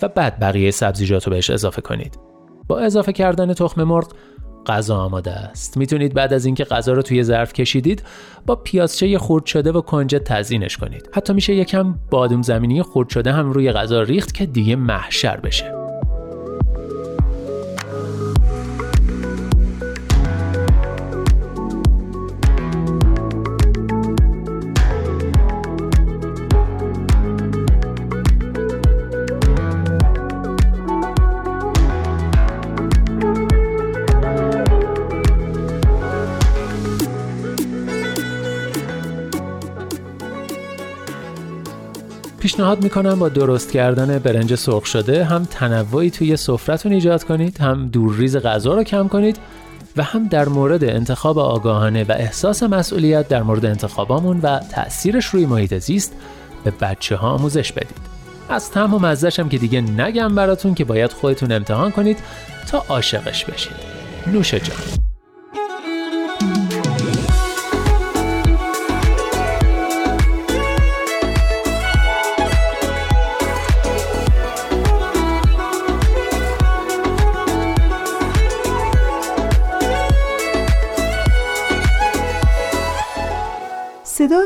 [0.03, 2.19] و بعد بقیه سبزیجات رو بهش اضافه کنید.
[2.69, 4.13] با اضافه کردن تخم مرغ
[4.67, 5.77] غذا آماده است.
[5.77, 8.03] می‌تونید بعد از اینکه غذا رو توی ظرف کشیدید
[8.47, 11.09] با پیازچه خرد شده و کنجد تزیینش کنید.
[11.13, 15.86] حتی میشه یکم بادوم زمینی خرد شده هم روی غذا ریخت که دیگه محشر بشه.
[42.47, 47.89] پیشنهاد می‌کنم با درست کردن برنج سرخ شده هم تنوعی توی سفرتون ایجاد کنید هم
[47.89, 49.39] دورریز غذا رو کم کنید
[49.97, 55.47] و هم در مورد انتخاب آگاهانه و احساس مسئولیت در مورد انتخابامون و تأثیرش روی
[55.47, 56.13] محیط زیست
[56.65, 57.97] به بچه ها آموزش بدید.
[58.49, 62.19] از تم و مزدش هم که دیگه نگم براتون که باید خودتون امتحان کنید
[62.71, 63.77] تا عاشقش بشید.
[64.27, 65.06] نوش جان.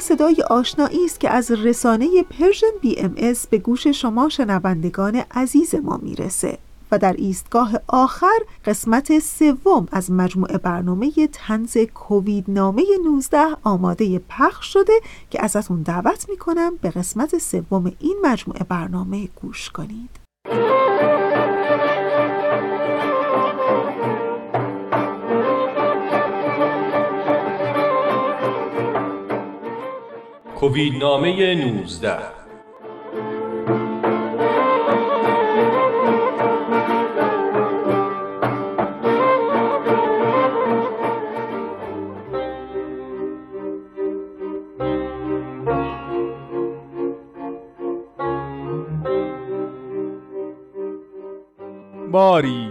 [0.01, 6.59] صدای آشنایی است که از رسانه Persian BMS به گوش شما شنوندگان عزیز ما می‌رسه
[6.93, 14.73] و در ایستگاه آخر قسمت سوم از مجموعه برنامه طنز کووید نامه 19 آماده پخش
[14.73, 14.93] شده
[15.31, 20.20] که ازتون دعوت می‌کنم به قسمت سوم این مجموعه برنامه گوش کنید.
[30.61, 32.19] کووید نامه 19
[52.11, 52.71] باری.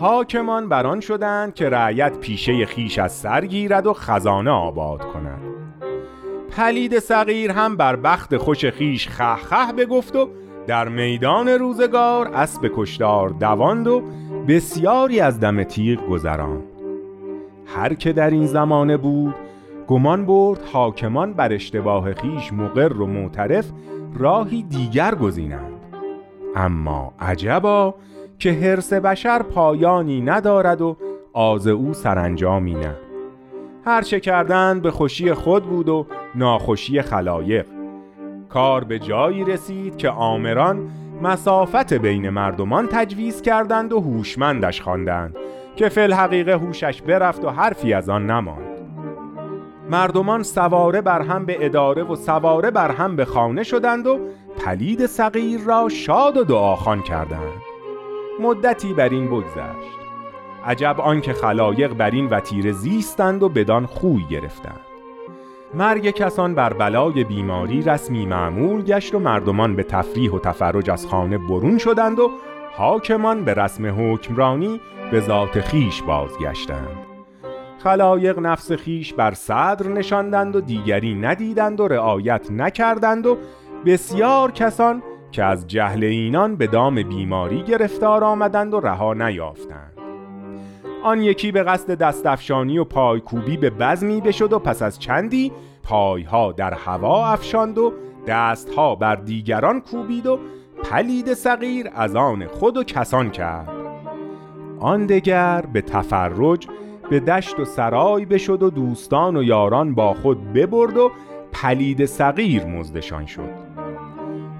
[0.00, 5.47] حاکمان بران شدند که رعیت پیشه خیش از سر گیرد و خزانه آباد کند.
[6.58, 10.28] پلید صغیر هم بر بخت خوش خیش خه بگفت و
[10.66, 14.02] در میدان روزگار اسب کشتار دواند و
[14.48, 16.62] بسیاری از دم تیغ گذراند.
[17.66, 19.34] هر که در این زمانه بود
[19.86, 23.70] گمان برد حاکمان بر اشتباه خیش مقر و معترف
[24.14, 25.72] راهی دیگر گزینند.
[26.56, 27.94] اما عجبا
[28.38, 30.96] که حرس بشر پایانی ندارد و
[31.32, 32.94] آز او سرانجامی نه.
[33.84, 37.66] هرچه کردند به خوشی خود بود و ناخوشی خلایق.
[38.48, 40.90] کار به جایی رسید که آمران
[41.22, 45.36] مسافت بین مردمان تجویز کردند و هوشمندش خواندند
[45.76, 48.78] که فی الحقیقه هوشش برفت و حرفی از آن نماند.
[49.90, 54.18] مردمان سواره بر هم به اداره و سواره بر هم به خانه شدند و
[54.64, 57.62] پلید صغیر را شاد و دعاخان کردند.
[58.40, 59.98] مدتی بر این بگذشت.
[60.66, 64.87] عجب آنکه خلایق بر این وتیره زیستند و بدان خوی گرفتند.
[65.74, 71.06] مرگ کسان بر بلای بیماری رسمی معمول گشت و مردمان به تفریح و تفرج از
[71.06, 72.30] خانه برون شدند و
[72.72, 76.88] حاکمان به رسم حکمرانی به ذات خیش بازگشتند.
[77.78, 83.38] خلایق نفس خیش بر صدر نشاندند و دیگری ندیدند و رعایت نکردند و
[83.86, 85.02] بسیار کسان
[85.32, 89.97] که از جهل اینان به دام بیماری گرفتار آمدند و رها نیافتند.
[91.08, 95.52] آن یکی به قصد دستافشانی و پایکوبی به بزمی بشد و پس از چندی
[95.82, 97.92] پایها در هوا افشاند و
[98.26, 100.38] دستها بر دیگران کوبید و
[100.84, 103.68] پلید صغیر از آن خود و کسان کرد.
[104.80, 106.68] آن دگر به تفرج
[107.10, 111.10] به دشت و سرای بشد و دوستان و یاران با خود ببرد و
[111.52, 113.50] پلید صغیر مزدشان شد.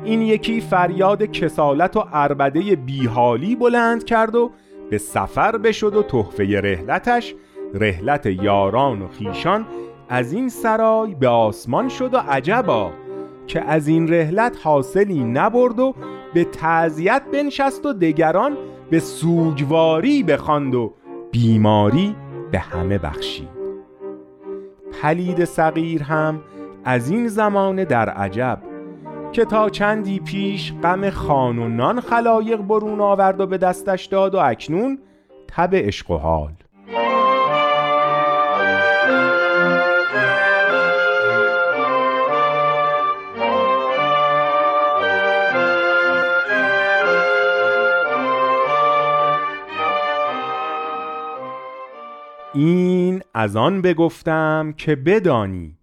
[0.05, 4.51] این یکی فریاد کسالت و عربده بیحالی بلند کرد و
[4.91, 7.35] به سفر بشد و تحفه رهلتش
[7.75, 9.67] رهلت یاران و خیشان
[10.09, 12.93] از این سرای به آسمان شد و عجبا
[13.47, 15.95] که از این رهلت حاصلی نبرد و
[16.35, 18.57] به تعذیت بنشست و دگران
[18.91, 20.95] به سوگواری بخواند و
[21.31, 22.17] بیماری
[22.51, 23.49] به همه بخشید.
[25.03, 26.41] پلید صغیر هم
[26.85, 28.59] از این زمانه در عجب
[29.33, 34.35] که تا چندی پیش غم خان و نان خلایق برون آورد و به دستش داد
[34.35, 34.99] و اکنون
[35.49, 36.53] تب عشق و حال.
[52.55, 55.78] این از آن بگفتم که بدانی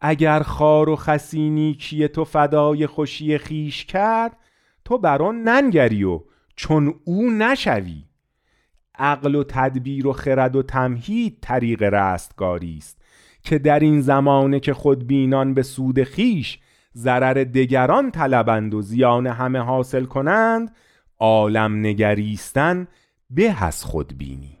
[0.00, 4.36] اگر خار و خسینی کیه تو فدای خوشی خیش کرد
[4.84, 6.20] تو بر آن ننگری و
[6.56, 8.04] چون او نشوی.
[8.98, 13.02] عقل و تدبیر و خرد و تمهید طریق رستگاری است
[13.42, 16.58] که در این زمانه که خودبینان به سود خیش
[16.96, 20.74] ضرر دگران طلبند و زیان همه حاصل کنند
[21.18, 22.88] عالم نگریستن
[23.30, 24.59] به از خودبینی.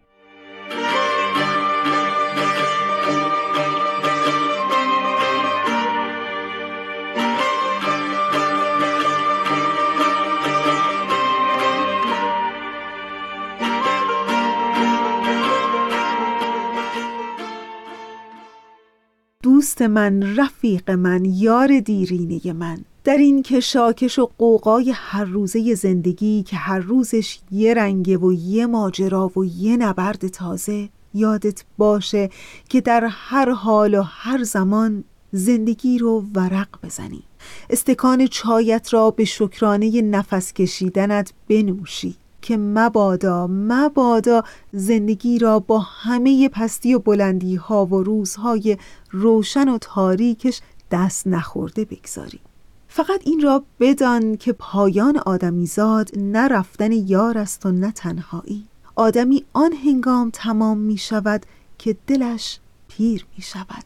[19.60, 22.78] دوست من رفیق من یار دیرینه من.
[23.04, 28.32] در این که شاکش و قوقای هر روزه زندگی که هر روزش یه رنگه و
[28.32, 32.30] یه ماجرا و یه نبرد تازه یادت باشه
[32.68, 37.22] که در هر حال و هر زمان زندگی رو ورق بزنی.
[37.70, 42.16] استکان چایت را به شکرانه نفس کشیدنت بنوشی.
[42.42, 48.76] که مبادا مبادا زندگی را با همه پستی و بلندی ها و روزهای
[49.10, 50.60] روشن و تاریکش
[50.90, 52.40] دست نخورده بگذاری.
[52.88, 58.66] فقط این را بدان که پایان آدمیزاد نه رفتن یار است و نه تنهایی.
[58.96, 61.46] آدمی آن هنگام تمام می شود
[61.78, 63.84] که دلش پیر می شود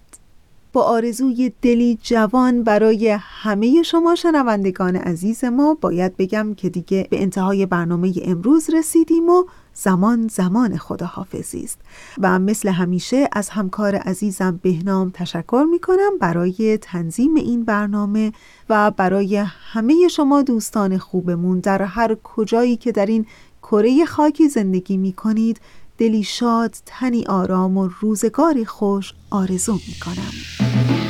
[0.75, 7.23] با آرزوی دلی جوان برای همه شما شنوندگان عزیز ما باید بگم که دیگه به
[7.23, 9.45] انتهای برنامه امروز رسیدیم و
[9.75, 11.79] زمان زمان خداحافظی است.
[12.19, 18.33] و مثل همیشه از همکار عزیزم بهنام تشکر می کنم برای تنظیم این برنامه
[18.69, 23.27] و برای همه شما دوستان خوبمون در هر کجایی که در این
[23.63, 25.61] کره خاکی زندگی می کنید
[25.99, 31.04] دلی شاد تنی آرام و روزگاری خوش آرزو می کنم